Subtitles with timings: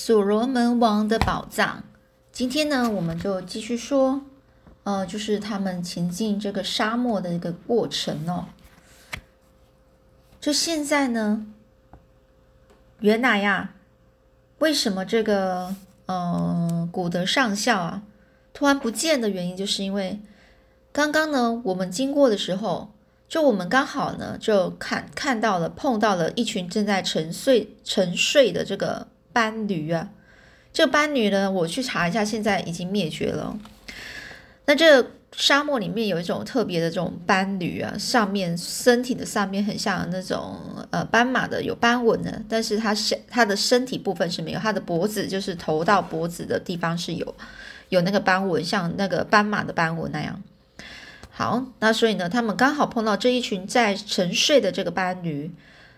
[0.00, 1.82] 所罗门王的宝藏。
[2.30, 4.22] 今天呢，我们就继续说，
[4.84, 8.46] 呃，就是他们前进这个沙漠的一个过程哦。
[10.40, 11.44] 就现在呢，
[13.00, 13.74] 原来呀，
[14.60, 15.74] 为什么这个
[16.06, 18.02] 呃古德上校啊
[18.54, 20.20] 突然不见的原因，就是因为
[20.92, 22.92] 刚刚呢，我们经过的时候，
[23.28, 29.08] 就我们刚好呢就看看到了碰到了一群正在沉睡沉睡的这个。
[29.38, 30.08] 斑驴啊，
[30.72, 33.56] 这个斑驴呢，我去查一下，现在已经灭绝了。
[34.66, 40.56] 那这沙漠里面有一种特别的这种斑驴啊，上面身体的上面很像那种
[40.90, 47.32] 呃斑马的有斑纹的，但是它是它的身体部分是没有，它的脖子就是头到脖子的地方是有
[47.90, 50.42] 有那个斑纹，像那个斑马的斑纹那样。
[51.30, 55.52] 好，那所以呢，他们刚好碰到这一群在沉睡的这个斑驴，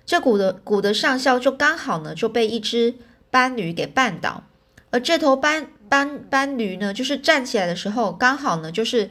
[0.05, 2.97] 这古的古的上校就刚好呢就被一只。
[3.31, 4.43] 斑驴给绊倒，
[4.91, 9.09] 而这头斑斑斑驴呢，就是站起来的时候，刚好呢，就是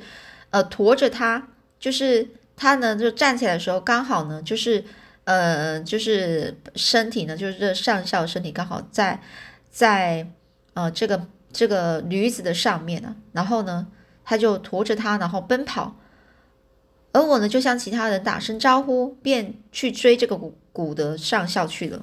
[0.49, 1.47] 呃驮着它，
[1.79, 4.83] 就是它呢就站起来的时候，刚好呢，就是
[5.23, 9.21] 呃就是身体呢，就是这上校身体刚好在
[9.69, 10.27] 在
[10.73, 13.87] 呃这个这个驴子的上面呢，然后呢，
[14.25, 15.95] 他就驮着它，然后奔跑，
[17.13, 22.01] 而我呢就向其他人打声招呼，便去追这个古古德上校去了。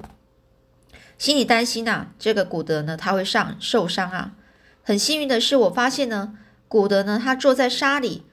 [1.17, 4.33] 心里担心呐，这个古德呢，他会上受伤啊。
[4.83, 6.37] 很幸运的是，我发现呢，
[6.67, 8.23] 古德呢，他坐在沙里，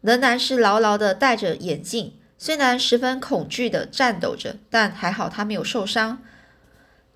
[0.00, 6.22] 仍然是牢牢的戴着眼镜，虽然十分恐惧的颤抖着，但还好他没有受伤。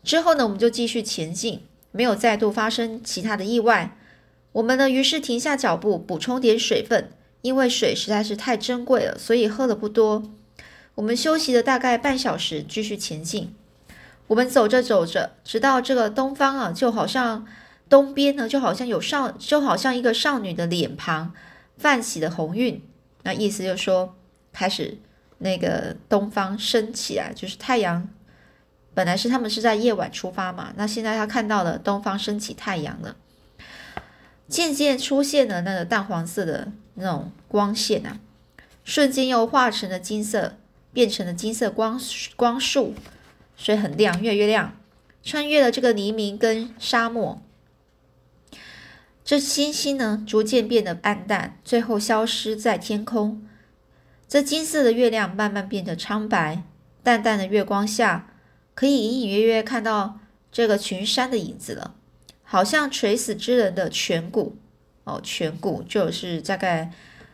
[0.02, 1.62] 之后呢，我们就继续前进，
[1.92, 3.96] 没有再度发生其他的意外。
[4.52, 7.10] 我们呢，于是停下脚步，补充点水分，
[7.42, 10.22] 因为水实在是太珍贵了，所以喝了不多。
[10.96, 13.54] 我们休息了大概半小时，继续前进。
[14.28, 17.46] 我们走着走着，直到这个东方啊，就好像
[17.88, 21.32] 东边呢，就好像有少，就好像一个少女的脸庞
[21.78, 22.82] 泛起的红晕。
[23.22, 24.16] 那意思就是说，
[24.52, 24.98] 开始
[25.38, 28.08] 那个东方升起来，就是太阳。
[28.94, 33.14] 本来是他们是在夜晚出发嘛，那现在他看到了东方升起太阳了，
[34.48, 38.18] 渐渐出现了那个淡黄色的那种光线啊，
[38.84, 40.54] 瞬间又化成了金色，
[40.92, 42.00] 变成了金色光
[42.36, 42.94] 光束。
[43.56, 44.76] 水很亮，越来越亮，
[45.22, 47.42] 穿越了这个黎明跟沙漠。
[49.24, 53.44] 这星星呢，逐渐变得暗淡，最后消失在天空。
[54.28, 56.62] 这金色的月亮慢慢变得苍白，
[57.02, 58.32] 淡淡的月光下，
[58.74, 60.20] 可以隐隐约约看到
[60.52, 61.94] 这个群山的影子了，
[62.42, 64.56] 好像垂死之人的颧骨。
[65.04, 66.92] 哦，颧骨就是大概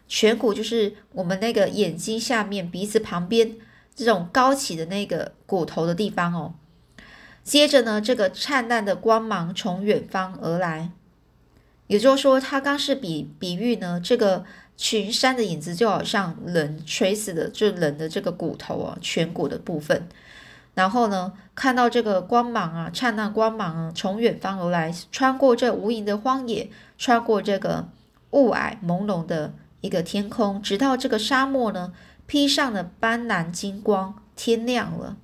[0.09, 3.57] 颧骨，就是我们那个眼睛下面鼻子旁边。
[3.95, 6.55] 这种高起的那个骨头的地方哦，
[7.45, 10.91] 接着呢，这个灿烂的光芒从远方而来，
[11.89, 14.45] 也就是说，它刚是比比喻呢，这个
[14.77, 20.09] 群山的影子就好像人垂死的，就人的这个骨头啊，颧骨的部分。
[20.75, 27.89] 然后呢，看到这个光芒啊，灿烂光芒啊，从远方而来，穿过这无垠的荒野，穿过这个
[28.31, 31.93] 雾霭朦胧的一个天空，直到这个沙漠呢。
[32.33, 35.19] 披上了斑斓金光，天亮了。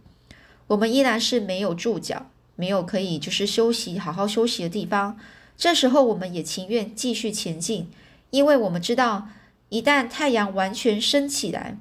[0.66, 5.18] 我们依然是没有住脚，没有可以就是休息、好好休息的地方。
[5.56, 7.88] 这时候，我们也情愿继续前进，
[8.28, 9.28] 因为我们知道，
[9.70, 11.78] 一旦太阳完全升起来，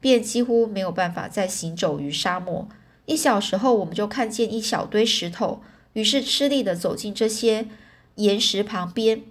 [0.00, 2.68] 便几乎没有办法再行走于沙漠。
[3.06, 5.62] 一小时后，我们就看见一小堆石头，
[5.94, 7.66] 于是吃力的走进这些
[8.16, 9.22] 岩石旁边，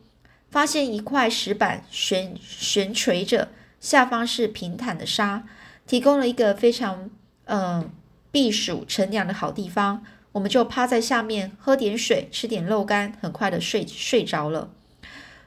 [0.49, 3.49] 发现一块石板悬悬垂着。
[3.79, 5.43] 下方是平坦的沙，
[5.85, 7.09] 提供了一个非常
[7.45, 7.89] 嗯
[8.31, 10.03] 避暑乘凉的好地方。
[10.33, 14.69] 我们就趴在下面喝点水，吃点肉干，很快的睡睡着了。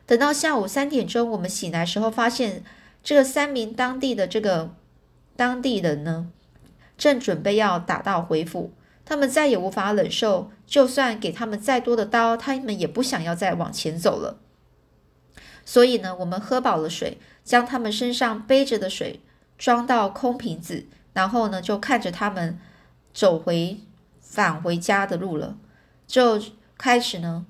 [0.07, 2.65] 等到下午三点钟，我们醒来时候，发现
[3.05, 4.75] 这个三名当地的这个
[5.37, 6.29] 当地人呢，
[6.99, 8.73] 正准备要打道回府。
[9.05, 14.39] 他们再也无法忍受，就算给他们再多的刀，他们也不想要再往前走了。
[15.65, 17.19] 所以呢，我们喝饱了水。
[17.51, 19.19] 将他们身上背着的水
[19.59, 22.57] 装到空瓶子，然后呢，就看着他们
[23.13, 23.81] 走回
[24.21, 25.57] 返回家的路了。
[26.07, 26.41] 就
[26.79, 27.45] 开始呢，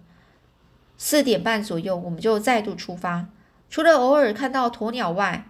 [0.97, 3.27] 四点半左右，我们就再度出发。
[3.69, 5.47] 除了偶尔看到鸵鸟外，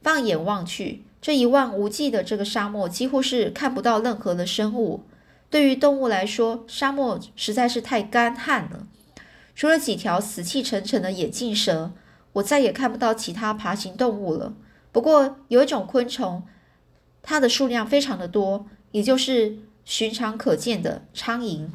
[0.00, 5.02] 放眼望去，这一望无际的这个沙漠几乎是看不到任何的生物。
[5.50, 8.86] 对于动物来说，沙漠实在是太干旱了。
[9.56, 11.90] 除了几条死气沉沉的眼镜蛇。
[12.34, 14.54] 我再也看不到其他爬行动物了。
[14.92, 16.42] 不过有一种昆虫，
[17.22, 21.68] 它的数量非常的多，也就是寻常可见的苍蝇。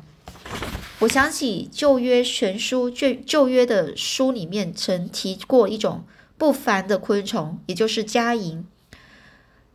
[1.00, 6.04] 我想起旧约全书旧旧约的书里面曾提过一种
[6.38, 8.64] 不凡的昆虫，也就是家蝇。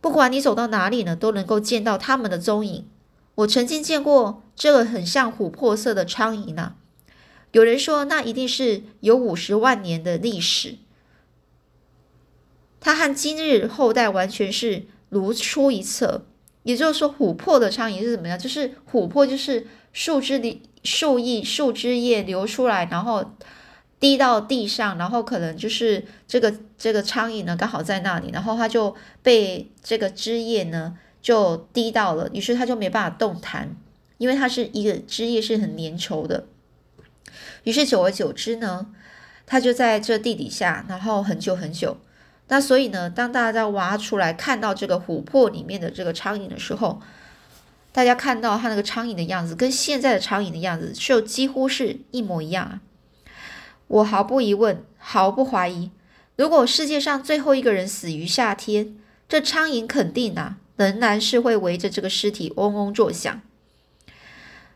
[0.01, 2.87] 不管你走到哪里呢，都能够见到它们的踪影。
[3.35, 6.73] 我曾经见过这个很像琥珀色的苍蝇呢。
[7.51, 10.75] 有人说，那一定是有五十万年的历史。
[12.79, 16.25] 它和今日后代完全是如出一辙。
[16.63, 18.37] 也就是说，琥珀的苍蝇是怎么样？
[18.37, 23.33] 就是琥珀，就是树枝里树叶、树枝叶流出来，然后
[23.99, 28.93] 滴到地上，然后可能就是这个这个苍蝇呢刚好在那里，然后它就
[29.23, 33.75] 被这个枝叶呢就滴到了，于是它就没办法动弹，
[34.17, 36.45] 因为它是一个枝叶是很粘稠的。
[37.63, 38.87] 于是久而久之呢，
[39.45, 41.97] 它就在这地底下，然后很久很久。
[42.47, 47.01] 那所以呢，当大家挖出来看到这个琥珀里面的这个苍蝇的时候，
[47.91, 52.81] 大家看到它那个苍蝇的样子，跟现在的苍蝇的样子就几乎是一模一样啊！
[53.87, 55.91] 我毫不疑问，毫不怀疑，
[56.35, 58.95] 如果世界上最后一个人死于夏天，
[59.27, 63.41] 这苍蝇肯定啊，仍然是会围着这个尸体嗡嗡作响。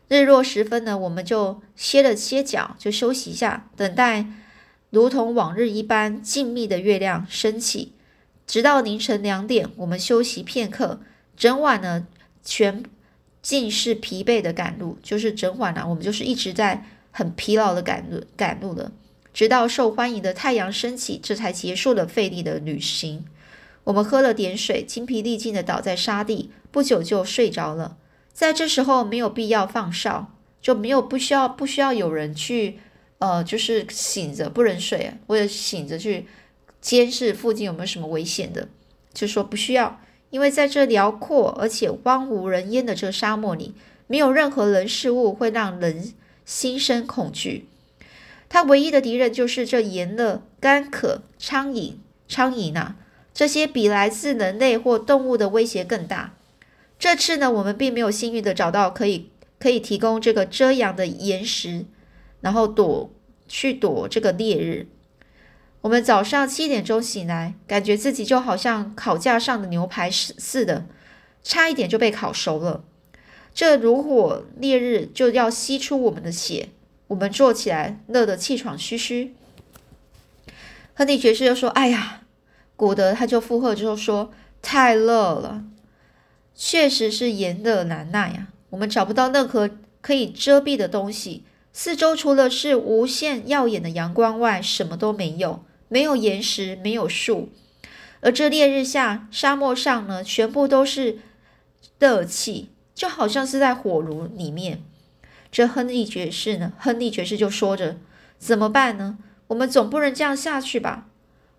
[0.08, 4.26] 日落时分呢，我们就歇了歇脚，就休息一下，等待
[4.90, 7.92] 如同往日一般静谧的月亮升起。
[8.46, 11.00] 直到凌晨两点，我们休息片刻。
[11.36, 12.06] 整晚呢，
[12.44, 12.84] 全
[13.40, 18.92] 尽是疲惫的赶路，就是整晚啊，我们就是一直在很疲劳的赶路赶路的。
[19.32, 23.24] 直到受欢迎的太阳升起，这才结束了费力的旅行。
[23.84, 27.96] 我们喝了点水，精疲力尽的倒在沙地，不久就睡着了。
[28.34, 32.80] 在这时候没有必要放哨，就没有不需要不需要有人去，
[33.18, 36.26] 呃，就是醒着不能睡，或者醒着去
[36.80, 38.68] 监视附近有没有什么危险的，
[39.12, 40.00] 就说不需要，
[40.30, 43.72] 因为在这辽阔而且荒无人烟的这个沙漠里，
[44.08, 46.12] 没有任何人事物会让人
[46.44, 47.68] 心生恐惧。
[48.48, 51.94] 他唯一的敌人就是这炎热、干渴、苍蝇、
[52.28, 52.96] 苍蝇啊，
[53.32, 56.34] 这些比来自人类或动物的威胁更大。
[56.98, 61.84] 这次呢，我们并没有幸运的找到可以可以提供这个遮阳的岩石，
[62.40, 63.10] 然后躲
[63.46, 64.86] 去躲这个烈日。
[65.82, 70.86] 我们早上七点钟醒来，感觉自己就好像烤架上的牛排似似的，
[71.42, 72.84] 差一点就被烤熟了。
[73.52, 76.70] 这如火烈日就要吸出我们的血，
[77.08, 79.34] 我们坐起来热得气喘吁吁。
[80.94, 82.22] 亨利爵士就说：“哎呀，
[82.76, 84.32] 古德他就附和之后说：
[84.62, 85.64] 太热了。”
[86.54, 89.70] 确实是炎热难耐呀，我们找不到任何
[90.00, 91.42] 可以遮蔽的东西，
[91.72, 97.50] 四周除了是无限耀眼的阳光外，什么都没有，没有岩石，没有树，
[98.20, 101.18] 而这烈日下，沙漠上呢，全部都是
[101.98, 104.82] 热气，就好像是在火炉里面。
[105.50, 107.96] 这亨利爵士呢，亨利爵士就说着
[108.38, 109.18] ：“怎么办呢？
[109.48, 111.06] 我们总不能这样下去吧？”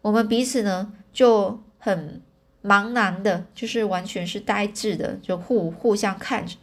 [0.04, 2.22] 我们彼此呢就很。
[2.66, 6.56] 茫然的，就是完全是呆滞的，就互互相看着。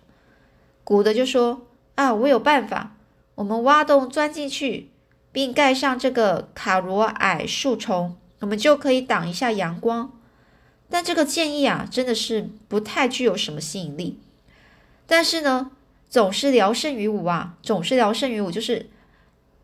[0.83, 1.63] 古德就说
[1.95, 2.97] ：“啊，我有办法，
[3.37, 4.91] 我们挖洞钻进去，
[5.31, 10.13] 并盖上这个卡罗矮树丛，我们就可以挡一下阳光。
[10.91, 14.19] 但这个建议啊，真的是不太具有什么吸引力。
[15.07, 15.71] 但是呢，
[16.11, 18.91] 总是聊胜于无啊，总是聊胜于无，就是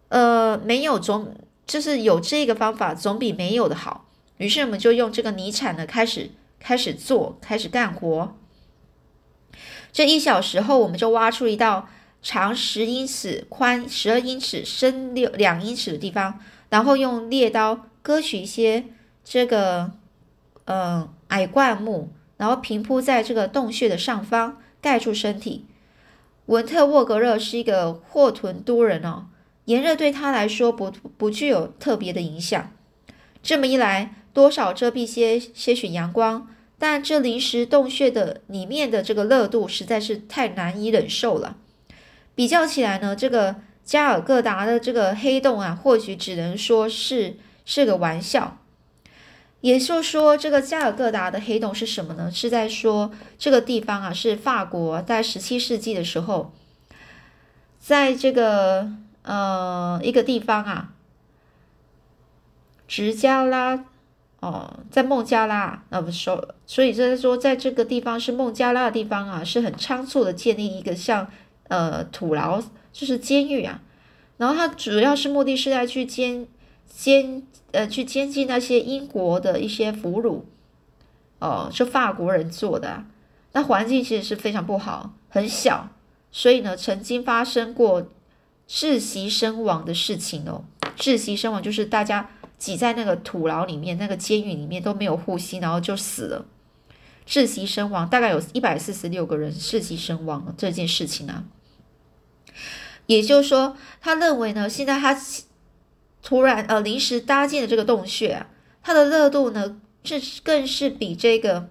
[0.09, 1.35] 呃，没有总，
[1.67, 4.05] 就是有这个方法，总比没有的好。”
[4.39, 8.37] 于是我们就用这个泥铲呢，开始开始做，开始干活。
[9.93, 11.89] 这一小时后，我们就挖出一道
[12.23, 18.85] 长十英尺、宽十二英尺、深六两英尺的地方，然后用猎刀割取一些
[19.25, 19.93] 这个
[20.67, 25.67] 嗯矮灌木，然后平铺在这个洞穴的上方，盖住身体。
[26.47, 29.27] 文特沃格热是一个霍屯都人哦，
[29.65, 32.71] 炎热对他来说不不具有特别的影响。
[33.43, 34.15] 这么一来。
[34.39, 36.47] 多少遮蔽些些许阳光，
[36.79, 41.57] 但这临时洞穴的里面的这个热度实在是太难以忍受了。
[42.37, 48.59] 比较起来呢，这个加尔各答的这个黑洞啊，或许只能说是是个玩笑。
[49.61, 52.31] 也就是说，这个加尔各答的黑洞是什么呢？
[52.31, 56.53] 是在说这个地方啊，是法国在十七世纪的时候，
[57.81, 58.89] 在这个
[59.23, 60.93] 呃一个地方啊，
[62.87, 63.85] 直加拉。
[64.41, 71.29] 哦，在孟加拉，那不说，所以就是说，在这个地方是孟加拉的地方啊，是很仓促的建立一个像
[71.69, 73.81] 呃土牢，就是监狱啊。
[74.37, 76.47] 然后它主要是目的是在去监
[76.87, 77.43] 监
[77.73, 80.43] 呃去监禁那些英国的一些俘虏，
[81.41, 82.89] 哦，是法国人做的。
[82.89, 83.07] 啊
[83.53, 85.89] 那环境其实是非常不好，很小，
[86.31, 88.07] 所以呢，曾经发生过
[88.69, 90.63] 窒息身亡的事情哦。
[90.97, 96.45] 窒息身亡就是大家挤在那个土牢里面，那个监狱里面都没有呼吸，然后就死了。
[97.27, 101.45] 窒息身亡，大概有一百四十六个人窒息身亡了这件事情啊。
[103.07, 105.19] 也就是说，他认为呢，现在他
[106.23, 108.49] 突然呃临时搭建的这个洞穴啊，
[108.83, 111.69] 它的热度呢，这更是比这个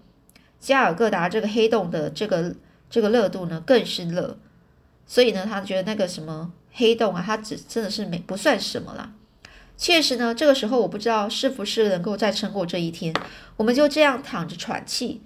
[0.60, 2.56] 加尔各答这个黑洞的这个
[2.89, 4.38] 这个热度呢更是热，
[5.06, 9.12] 所以呢，他觉得那个什么黑洞啊，它只真的是没不算什么啦。
[9.77, 13.13] 确实呢，这个时候我不知道是不是能够再撑过这一天，
[13.57, 15.22] 我们就这样躺着喘气，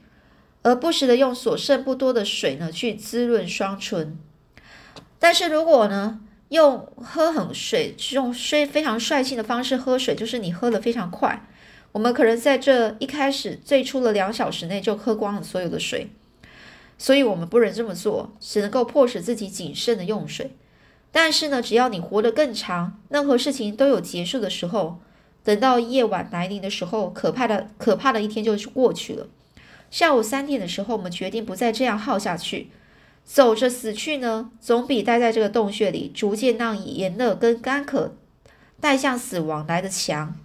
[0.61, 4.19] 而不时的用所剩不多的水呢去滋润双唇。
[5.17, 11.47] 但是如果呢，用喝很水，用非非常率性的方式喝水，就是你喝的非常快，
[11.93, 16.09] 我们可能在这一开始最初的两小时内就喝光了所有的水，
[16.97, 20.51] 所以我们不能这么做，只能够迫使自己谨慎的用水。
[21.11, 24.99] 但是呢，只要你活得更长，任何事情都有结束的时候，
[25.43, 29.27] 等到夜晚来临的时候，可怕的可怕的一天就过去了。
[29.89, 32.69] 下午三点的时候，我们决定不再这样耗下去。
[33.23, 38.15] 走着死去呢，总比待在这个洞穴里，逐渐让炎热跟干渴
[38.79, 40.35] 带向死亡来的强，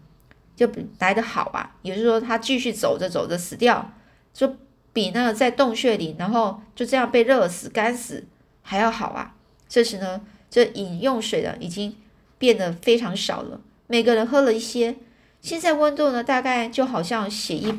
[0.54, 1.76] 就比来的好啊。
[1.82, 3.92] 也就是说，他继续走着走着死掉，
[4.35, 4.56] 就
[4.92, 8.26] 比那个在洞穴里，然后就这样被热死、干死
[8.62, 9.35] 还要好啊。
[9.68, 10.20] 这时呢，
[10.56, 11.94] 这饮用水的已经
[12.38, 14.96] 变得非常少了，每个人喝了一些。
[15.42, 17.75] 现在温度呢，大概就好像血液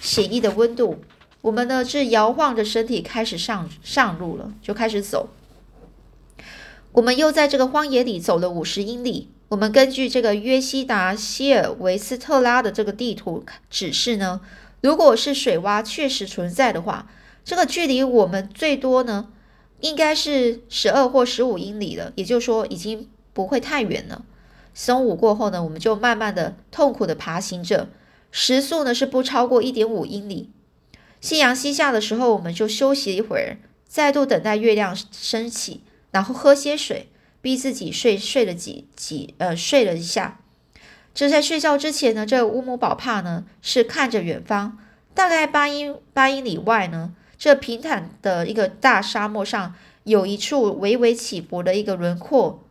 [0.00, 0.98] 血液的温度。
[1.40, 5.28] 我们呢是摇晃着身体开始上上路了，就开始走。
[6.90, 9.30] 我们又在这个荒野里走了五十英里。
[9.50, 14.40] 我们根据这个约西达希尔维斯特拉的这个地图指示呢，
[14.80, 17.06] 如果是水洼确实存在的话，
[17.44, 19.28] 这个距离我们最多呢
[19.80, 22.12] 应该是十二或十五英里了。
[22.16, 24.24] 也就是说，已经不会太远了。
[24.74, 27.88] 中午过后呢，我们就慢慢的、痛苦的爬行着，
[28.30, 30.50] 时速呢是不超过一点五英里。
[31.20, 33.56] 夕阳西下的时候，我们就休息一会儿，
[33.88, 35.80] 再度等待月亮升起，
[36.10, 37.08] 然后喝些水，
[37.40, 40.40] 逼自己睡睡了几几呃睡了一下。
[41.14, 44.78] 这在睡觉之前呢，这乌姆宝帕呢是看着远方，
[45.14, 49.74] 大概八英八英里外呢，这平坦的一个大沙漠上
[50.04, 52.64] 有一处微微起伏的一个轮廓，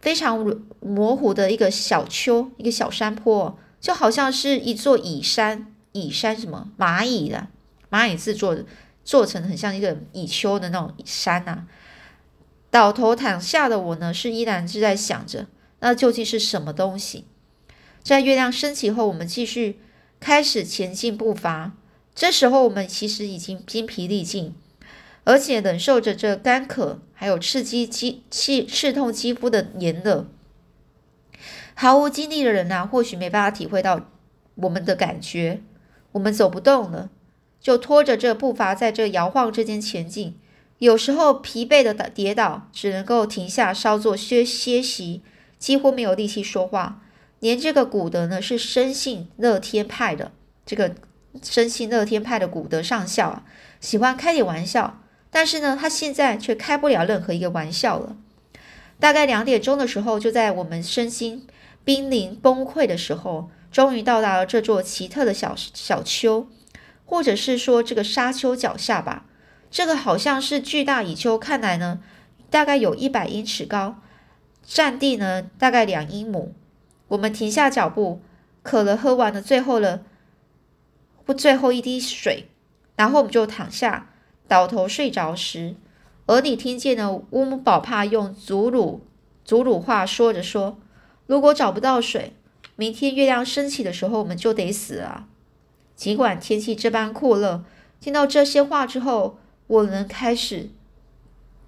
[0.00, 0.44] 非常
[0.80, 7.48] 模糊的一个小丘，一个小山坡，就好像是一座蚁山，蚁山什么蚂蚁的。
[7.90, 8.64] 蚂蚁制作的
[9.04, 11.64] 做成很像一个蚁丘的那种山呐，
[12.70, 15.46] 倒头躺下的我呢，是依然是在想着，
[15.80, 17.24] 那究竟是什么东西？
[18.02, 19.78] 在月亮升起后，我们继续
[20.18, 21.72] 开始前进步伐。
[22.14, 24.54] 这时候我们其实已经精疲力尽，
[25.24, 30.26] 而且忍受着这干渴，还有刺激肌、刺刺痛肌肤的炎热。
[31.74, 34.08] 毫无精力的人啊，或许没办法体会到
[34.56, 35.62] 我们的感觉。
[36.12, 37.10] 我们走不动了。
[37.58, 40.36] 就拖着这步伐在这摇晃之间前进，
[40.78, 45.22] 有时候疲惫的跌倒，只能够停下稍作歇歇息，
[45.60, 47.00] 几乎没有力气说话。
[47.38, 50.32] 连这个古德呢，是生性乐天派的，
[50.66, 50.96] 这个
[51.42, 53.44] 生性乐天派的古德上校啊，
[53.80, 58.16] 喜欢开点玩笑，但是呢，他现在却开不了任何一个玩笑了。
[58.98, 61.46] 大概两点钟的时候，就在我们身心
[61.84, 66.48] 濒临崩溃的时候，终于到达了这座奇特的小小丘。
[67.04, 69.26] 或者是说这个沙丘脚下吧，
[69.70, 72.00] 这个好像是巨大蚁丘，看来呢
[72.48, 73.96] 大概有一百英尺高，
[74.64, 76.54] 占地呢大概两英亩。
[77.08, 78.22] 我们停下脚步，
[78.62, 80.00] 渴了，喝完了最后了
[81.24, 82.48] 不最后一滴水，
[82.96, 84.10] 然后我们就躺下，
[84.48, 85.74] 倒头睡着时，
[86.26, 89.02] 而你听见呢乌姆宝帕用祖鲁
[89.44, 90.78] 祖鲁话说着说
[91.26, 92.32] ：“如果找不到水，
[92.76, 95.28] 明天月亮升起的时候，我们就得死啊。”
[95.94, 97.64] 尽管天气这般酷热，
[98.00, 99.38] 听到这些话之后，
[99.68, 100.70] 我能开始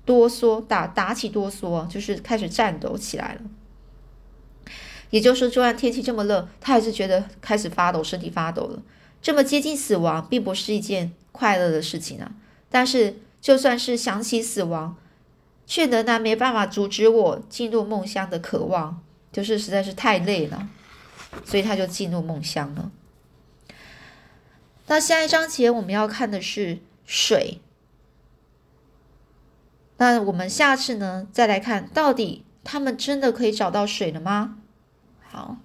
[0.04, 3.40] 哆嗦，打打起哆嗦，就是开始颤抖起来了。
[5.10, 8.82] 也就是说，就算天气这么热，他还是觉得开始发抖，身体发抖了。
[9.24, 12.30] 这么接近死亡，并不是一件快乐的事情啊。
[12.68, 14.98] 但是，就算是想起死亡，
[15.64, 19.02] 却仍然没办法阻止我进入梦乡的渴望，
[19.32, 20.68] 就是实在是太累了，
[21.42, 22.92] 所以他就进入梦乡了。
[24.88, 27.62] 那下一章节我们要看的是水。
[29.96, 34.58] 那我们下次呢，再来看到底他们真的可以找到水了吗？
[35.22, 35.56] 好。